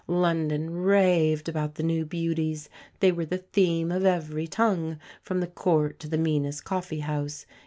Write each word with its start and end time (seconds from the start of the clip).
London 0.07 0.71
raved 0.71 1.47
about 1.47 1.75
the 1.75 1.83
new 1.83 2.07
beauties; 2.07 2.69
they 3.01 3.11
were 3.11 3.23
the 3.27 3.37
theme 3.37 3.91
of 3.91 4.03
every 4.03 4.47
tongue, 4.47 4.97
from 5.21 5.41
the 5.41 5.45
Court 5.47 5.99
to 5.99 6.07
the 6.09 6.17
meanest 6.17 6.63
coffee 6.65 7.01
house. 7.01 7.45